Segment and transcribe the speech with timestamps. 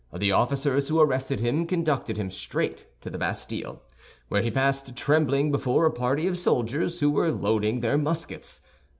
[0.11, 3.83] The officers who arrested him conducted him straight to the Bastille,
[4.29, 8.61] where he passed trembling before a party of soldiers who were loading their muskets.